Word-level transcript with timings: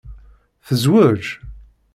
Tezweǧ? 0.67 1.23